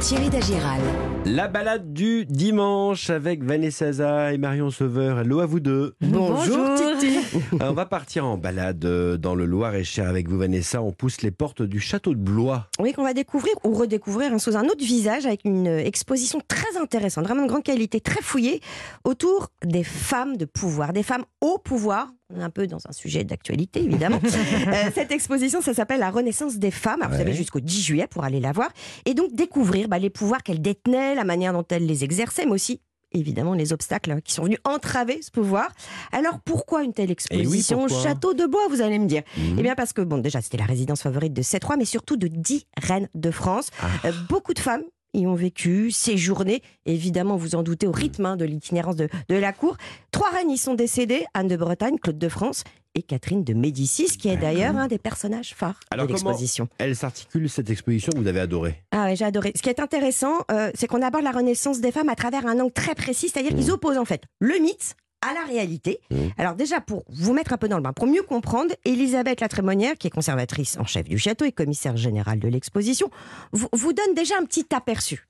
[0.00, 0.80] Thierry Dagiral.
[1.24, 5.18] La balade du dimanche avec Vanessa Zaza et Marion Sauveur.
[5.18, 5.96] Hello à vous deux.
[6.00, 7.18] Bonjour, Titi.
[7.60, 10.80] On va partir en balade euh, dans le Loir-et-Cher avec vous Vanessa.
[10.82, 12.68] On pousse les portes du château de Blois.
[12.78, 16.76] Oui, qu'on va découvrir ou redécouvrir hein, sous un autre visage avec une exposition très
[16.80, 18.60] intéressante, vraiment de grande qualité, très fouillée,
[19.02, 22.08] autour des femmes de pouvoir, des femmes au pouvoir.
[22.34, 24.20] On est un peu dans un sujet d'actualité, évidemment.
[24.68, 27.00] Euh, cette exposition, ça s'appelle La Renaissance des femmes.
[27.00, 28.70] Alors, Vous avez jusqu'au 10 juillet pour aller la voir.
[29.06, 32.52] Et donc découvrir bah, les pouvoirs qu'elles détenaient, la manière dont elles les exerçaient, mais
[32.52, 32.80] aussi
[33.12, 35.70] évidemment les obstacles hein, qui sont venus entraver ce pouvoir.
[36.12, 39.56] Alors pourquoi une telle exposition au pourquoi Château de Bois, vous allez me dire Mhm.
[39.58, 42.16] Eh bien parce que, bon, déjà, c'était la résidence favorite de sept rois, mais surtout
[42.16, 43.70] de dix reines de France.
[43.80, 43.86] Ah.
[44.06, 44.82] Euh, beaucoup de femmes
[45.14, 49.34] y ont vécu, séjourné, évidemment, vous en doutez, au rythme hein, de l'itinérance de, de
[49.34, 49.76] la cour.
[50.10, 54.16] Trois reines y sont décédées, Anne de Bretagne, Claude de France et Catherine de Médicis,
[54.16, 56.68] qui est d'ailleurs un des personnages phares Alors, de l'exposition.
[56.78, 58.82] Elle s'articule cette exposition que vous avez adorée?
[58.90, 59.52] Ah ouais, j'ai adoré.
[59.54, 62.58] Ce qui est intéressant, euh, c'est qu'on aborde la renaissance des femmes à travers un
[62.58, 66.00] angle très précis, c'est-à-dire qu'ils opposent en fait le mythe à la réalité.
[66.10, 66.16] Mmh.
[66.36, 69.48] Alors déjà, pour vous mettre un peu dans le bain, pour mieux comprendre, Elisabeth la
[69.48, 73.10] Trémonière, qui est conservatrice en chef du château et commissaire générale de l'exposition,
[73.52, 75.26] vous, vous donne déjà un petit aperçu.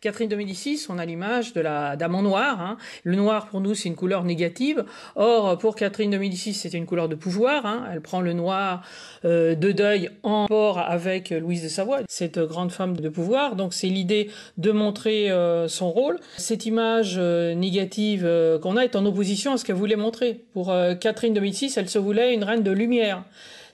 [0.00, 2.60] Catherine de Médicis, on a l'image de la dame en noir.
[2.60, 2.76] hein.
[3.02, 4.84] Le noir, pour nous, c'est une couleur négative.
[5.16, 7.66] Or, pour Catherine de Médicis, c'était une couleur de pouvoir.
[7.66, 7.84] hein.
[7.92, 8.82] Elle prend le noir
[9.24, 13.56] euh, de deuil en rapport avec Louise de Savoie, cette grande femme de pouvoir.
[13.56, 16.20] Donc, c'est l'idée de montrer euh, son rôle.
[16.36, 18.28] Cette image euh, négative
[18.62, 20.44] qu'on a est en opposition à ce qu'elle voulait montrer.
[20.52, 23.24] Pour Catherine de Médicis, elle se voulait une reine de lumière.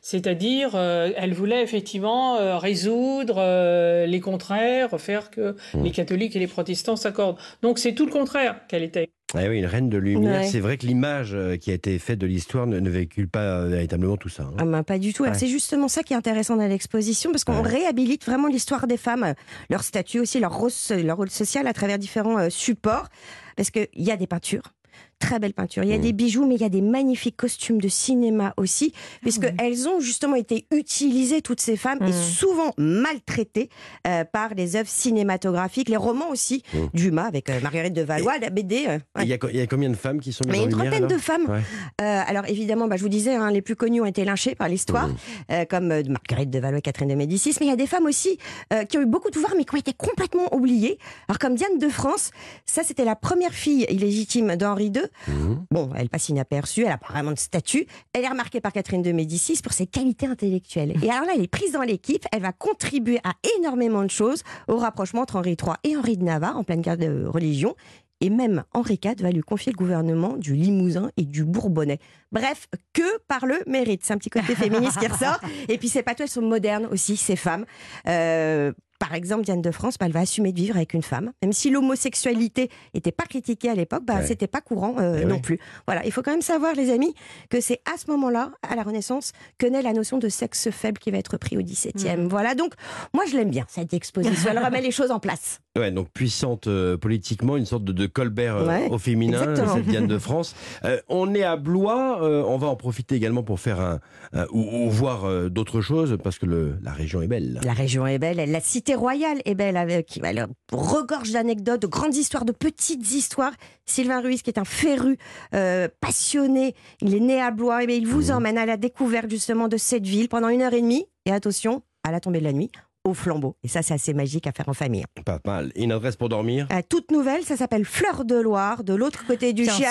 [0.06, 6.38] C'est-à-dire, euh, elle voulait effectivement euh, résoudre euh, les contraires, faire que les catholiques et
[6.38, 7.38] les protestants s'accordent.
[7.62, 9.08] Donc c'est tout le contraire qu'elle était.
[9.32, 10.42] Ah oui, une reine de lumière.
[10.42, 10.46] Ouais.
[10.46, 14.18] C'est vrai que l'image qui a été faite de l'histoire ne, ne véhicule pas véritablement
[14.18, 14.42] tout ça.
[14.42, 14.54] hein.
[14.58, 15.22] Ah ben, pas du tout.
[15.22, 15.32] Ouais.
[15.32, 17.70] C'est justement ça qui est intéressant dans l'exposition, parce qu'on Ouais.
[17.70, 19.32] réhabilite vraiment l'histoire des femmes,
[19.70, 20.70] leur statut aussi, leur rôle,
[21.02, 23.08] leur rôle social à travers différents supports.
[23.56, 24.74] Parce qu'il y a des peintures.
[25.18, 25.84] Très belles peintures.
[25.84, 26.00] Il y a Mmh.
[26.00, 30.00] des bijoux, mais il y a des magnifiques costumes de cinéma aussi, puisque elles ont
[30.00, 32.12] justement été utilisées, toutes ces femmes, et Mmh.
[32.12, 33.68] souvent maltraitées
[34.06, 36.78] euh, par les œuvres cinématographiques, les romans aussi, Mmh.
[36.94, 38.84] Dumas avec euh, Marguerite de Valois, la BD.
[38.88, 40.90] euh, Il y, a, y combien de femmes qui sont mises mais en une lumière,
[40.90, 41.24] trentaine de alors?
[41.24, 41.46] femmes.
[41.48, 41.60] Ouais.
[42.02, 44.68] Euh, alors évidemment, bah, je vous disais, hein, les plus connues ont été lynchées par
[44.68, 45.14] l'histoire, Mmh.
[45.52, 47.54] euh, comme euh, Marguerite de Valois, Catherine de Médicis.
[47.60, 48.38] Mais il y a des femmes aussi
[48.72, 50.98] euh, qui ont eu beaucoup de pouvoir, mais qui ont été complètement oubliées.
[51.28, 52.30] Alors comme Diane de France,
[52.66, 55.02] ça c'était la première fille illégitime d'Henri II.
[55.28, 55.66] Mhm.
[55.70, 57.86] Bon, elle passe inaperçue, elle a pas vraiment de statut.
[58.12, 60.94] Elle est remarquée par Catherine de Médicis pour ses qualités intellectuelles.
[61.02, 62.24] Et alors là, elle est prise dans l'équipe.
[62.32, 66.24] Elle va contribuer à énormément de choses au rapprochement entre Henri III et Henri de
[66.24, 67.74] Navarre en pleine guerre de religion.
[68.20, 71.98] Et même Henri IV va lui confier le gouvernement du Limousin et du Bourbonnais.
[72.32, 74.00] Bref, que par le mérite.
[74.04, 75.40] C'est un petit côté féministe qui ressort.
[75.68, 77.66] Et puis ces pas elles sont modernes aussi, ces femmes.
[78.08, 78.72] Euh,
[79.06, 81.52] par exemple, Diane de France, bah, elle va assumer de vivre avec une femme, même
[81.52, 84.26] si l'homosexualité n'était pas critiquée à l'époque, bah, Ouais.
[84.26, 85.58] c'était pas courant euh, Eh non plus.
[85.86, 87.14] Voilà, il faut quand même savoir, les amis,
[87.50, 90.98] que c'est à ce moment-là, à la Renaissance, que naît la notion de sexe faible
[90.98, 92.26] qui va être pris au XVIIe.
[92.30, 92.72] Voilà, donc
[93.12, 94.50] moi je l'aime bien cette exposition.
[94.50, 95.60] Elle remet les choses en place.
[95.76, 99.74] Ouais, donc puissante euh, politiquement, une sorte de, de Colbert euh, Ouais, au féminin, exactement.
[99.74, 100.54] cette Diane de France.
[100.84, 103.98] Euh, on est à Blois, euh, on va en profiter également pour faire un,
[104.32, 107.58] un- ou, ou voir euh, d'autres choses parce que le, la région est belle.
[107.64, 112.14] La région est belle, la cité royale est belle, avec, elle regorge d'anecdotes, de grandes
[112.14, 113.52] histoires, de petites histoires.
[113.84, 115.18] Sylvain Ruiz, qui est un féru,
[115.56, 119.28] euh, passionné, il est né à Blois, et bien il vous emmène à la découverte
[119.28, 121.06] justement de cette ville pendant une heure et demie.
[121.26, 122.70] Et attention, à la tombée de la nuit,
[123.06, 123.54] au flambeau.
[123.62, 125.04] Et ça, c'est assez magique à faire en famille.
[125.26, 125.70] Pas mal.
[125.74, 129.26] Et Une adresse pour dormir Euh, toute nouvelle, ça s'appelle Fleur de Loire, de l'autre
[129.26, 129.82] côté du château.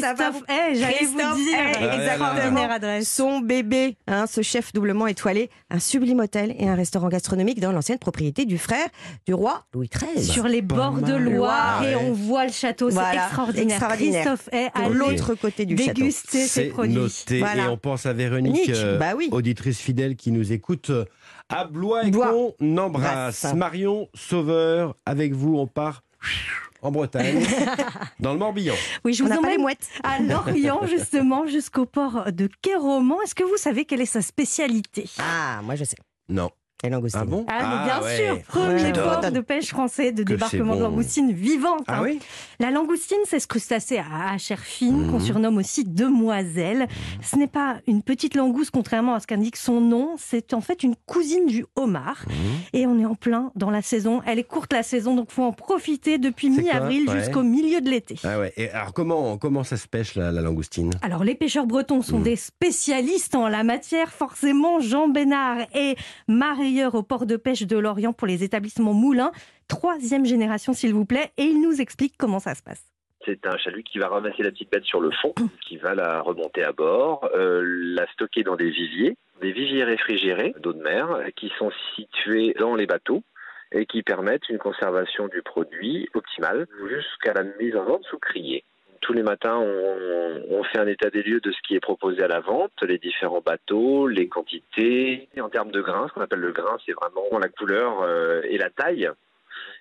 [0.00, 1.80] ça va Christophe Hay, j'allais vous dire.
[1.80, 1.94] Là.
[1.96, 2.70] exactement.
[2.70, 3.08] Adresse.
[3.08, 7.72] Son bébé, hein, ce chef doublement étoilé, un sublime hôtel et un restaurant gastronomique dans
[7.72, 8.86] l'ancienne propriété du frère
[9.26, 10.22] du roi Louis XIII.
[10.24, 11.14] Sur les bords de.
[11.14, 11.92] Loire Ouais.
[11.92, 13.64] et on voit le château, c'est Voilà, extraordinaire.
[13.76, 14.24] extraordinaire.
[14.34, 15.92] Christophe Pour a l'autre côté du château.
[15.94, 16.94] dégusté ses C'est produits.
[16.94, 17.38] noté.
[17.38, 17.64] Voilà.
[17.64, 19.28] Et on pense à Véronique, Nick, euh, bah oui.
[19.32, 21.04] auditrice fidèle qui nous écoute euh,
[21.48, 22.32] à Blois et Blois.
[22.58, 23.42] qu'on embrasse.
[23.42, 23.54] Brasse.
[23.54, 26.02] Marion Sauveur, avec vous, on part
[26.82, 27.44] en Bretagne,
[28.20, 28.74] dans le Morbihan.
[29.04, 29.88] Oui, je On vous les emmène mouettes.
[30.02, 33.18] à Lorient justement jusqu'au port de Quéroman.
[33.24, 35.08] Est-ce que vous savez quelle est sa spécialité?
[35.18, 35.96] Ah, moi je sais.
[36.28, 36.50] Non.
[36.84, 37.20] Les langoustines.
[37.22, 38.16] Ah bon Ah, mais bien ouais.
[38.16, 39.20] sûr, premier J'adore.
[39.20, 40.84] port de pêche français de Que débarquement de bon.
[40.90, 41.82] langoustine vivante.
[41.88, 42.02] Ah hein.
[42.04, 42.18] oui
[42.60, 44.04] La langoustine, c'est ce crustacé à
[44.34, 45.10] à chair fine Mhm.
[45.10, 46.86] qu'on surnomme aussi demoiselle.
[47.22, 50.10] Ce n'est pas une petite langouste, contrairement à ce qu'indique son nom.
[50.18, 52.24] C'est en fait une cousine du homard.
[52.28, 52.34] Mhm.
[52.74, 54.20] Et on est en plein dans la saison.
[54.26, 57.18] Elle est courte la saison, donc faut en profiter depuis mi-avril Ouais.
[57.18, 58.16] jusqu'au milieu de l'été.
[58.24, 58.52] Ah ouais.
[58.58, 60.90] Et alors comment, comment ça se pêche la, la langoustine?
[61.00, 62.24] Alors, les pêcheurs bretons sont Mhm.
[62.24, 64.12] des spécialistes en la matière.
[64.12, 65.96] Forcément, Jean Bénard et
[66.28, 69.32] Marion au port de pêche de Lorient pour les établissements moulins.
[69.68, 71.30] Troisième génération, s'il vous plaît.
[71.36, 72.84] Et il nous explique comment ça se passe.
[73.24, 75.34] C'est un chalut qui va ramasser la petite bête sur le fond,
[75.66, 80.54] qui va la remonter à bord, euh, la stocker dans des viviers, des viviers réfrigérés
[80.60, 83.22] d'eau de mer, qui sont situés dans les bateaux
[83.72, 88.64] et qui permettent une conservation du produit optimale jusqu'à la mise en vente sous criée.
[89.04, 92.26] Tous les matins, on, fait un état des lieux de ce qui est proposé à
[92.26, 95.28] la vente, les différents bateaux, les quantités.
[95.36, 98.40] Et en termes de grain, ce qu'on appelle le grain, c'est vraiment la couleur euh,
[98.44, 99.10] et la taille.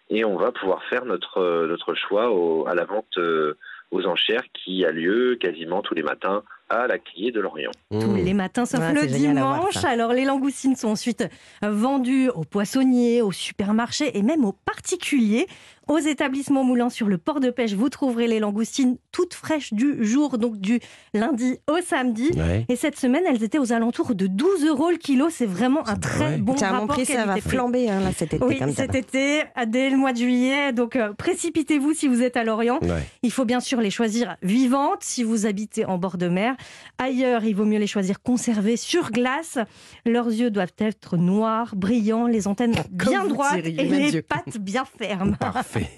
[0.09, 2.25] Et on va pouvoir faire notre, notre choix
[2.67, 3.57] à la vente euh,
[3.91, 7.71] aux enchères qui a lieu quasiment tous les matins à la criée de Lorient.
[7.91, 9.83] Tous les matins, sauf ouais, le dimanche.
[9.83, 11.27] Alors, les langoustines sont ensuite
[11.61, 15.47] vendues aux poissonniers, aux supermarchés et même aux particuliers.
[15.89, 19.97] Aux établissements moulants sur le port de pêche, vous trouverez les langoustines toutes fraîches du
[20.05, 20.79] jour, donc du
[21.13, 22.31] lundi au samedi.
[22.37, 22.65] Ouais.
[22.69, 25.27] Et cette semaine, elles étaient aux alentours de 12 euros le kilo.
[25.29, 26.37] C'est vraiment un très ouais.
[26.37, 28.45] bon rapport prix, ça va flamber hein, là, cet été.
[28.45, 30.71] Oui, cet été, dès le mois de juillet.
[30.71, 32.79] Donc, euh, précipitez-vous si vous êtes à Lorient.
[32.81, 33.03] Ouais.
[33.21, 36.55] Il faut bien sûr les choisir vivantes si vous habitez en bord de mer.
[36.97, 39.57] Ailleurs, il vaut mieux les choisir conservées sur glace.
[40.05, 44.21] Leurs yeux doivent être noirs, brillants, les antennes bien droites et les Dieu.
[44.21, 45.35] pattes bien fermes.
[45.37, 45.89] Parfait.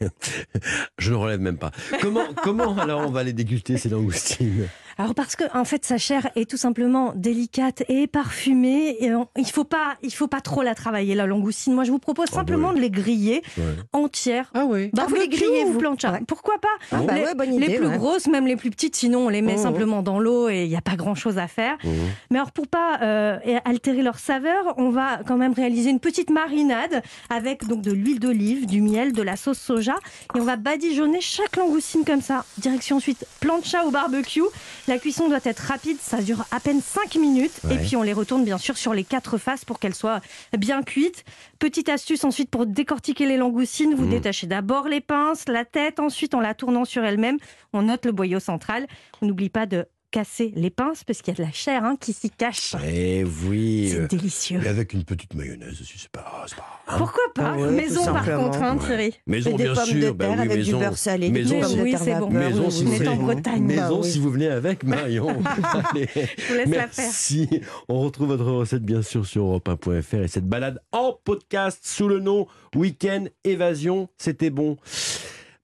[0.98, 1.70] Je ne relève même pas.
[2.00, 4.68] Comment, comment alors on va les déguster ces langoustines?
[4.98, 8.96] Alors parce que en fait sa chair est tout simplement délicate et parfumée.
[9.00, 11.74] Et il faut pas, il faut pas trop la travailler la langoustine.
[11.74, 12.78] Moi je vous propose simplement oh, oui.
[12.78, 13.64] de les griller ouais.
[13.92, 14.50] entières.
[14.54, 14.90] Ah oui.
[14.92, 16.12] Bah, vous les grillez vous plancha.
[16.12, 16.22] Ouais.
[16.26, 16.68] Pourquoi pas?
[16.92, 19.28] Ah, bah Les, ouais, bonne idée, les plus grosses, même les plus petites, sinon on
[19.28, 21.76] les met oh, simplement dans l'eau et il n'y a pas grand chose à faire.
[21.84, 21.88] Mmh.
[22.30, 26.30] Mais alors pour pas euh, altérer leur saveur, on va quand même réaliser une petite
[26.30, 29.96] marinade avec donc de l'huile d'olive, du miel, de la sauce soja
[30.34, 32.44] et on va badigeonner chaque langoustine comme ça.
[32.58, 34.42] Direction ensuite plancha au barbecue.
[34.86, 37.60] La cuisson doit être rapide, ça dure à peine 5 minutes.
[37.64, 37.74] Ouais.
[37.74, 40.20] Et puis on les retourne bien sûr sur les quatre faces pour qu'elles soient
[40.56, 41.24] bien cuites.
[41.58, 44.10] Petite astuce ensuite pour décortiquer les langoustines, vous mmh.
[44.10, 47.38] détachez d'abord les pinces, la tête, ensuite en la tournant sur elle-même,
[47.72, 48.86] on note le boyau central.
[49.22, 51.96] On n'oublie pas de casser les pinces parce qu'il y a de la chair hein,
[51.98, 52.76] qui s'y cache.
[52.86, 53.88] Eh oui.
[53.90, 54.60] C'est délicieux.
[54.64, 56.46] Et avec une petite mayonnaise aussi, c'est pas, pas
[56.86, 57.54] hein Pourquoi pas?
[57.54, 59.06] Ah ouais, Maison par contre, hein, Thierry.
[59.06, 59.14] Ouais.
[59.26, 59.96] Maison, des bien pommes sûr.
[59.96, 60.78] de terre bah oui, avec maison.
[60.78, 61.30] du beurre salé.
[61.30, 62.30] Maison, des si, oui, c'est bon.
[62.30, 63.62] Maison, si vous est en Bretagne.
[63.64, 65.30] Maison, bah, si vous venez avec Marion.
[65.90, 66.08] Allez.
[66.14, 67.48] Je vous laisse Merci.
[67.50, 67.68] la faire.
[67.88, 72.20] On retrouve votre recette bien sûr sur europe1.fr et cette balade en podcast sous le
[72.20, 72.46] nom
[72.76, 74.08] Week-end Évasion.
[74.16, 74.76] C'était bon.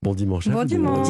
[0.01, 0.49] Bon dimanche.
[0.49, 1.07] Bon dimanche.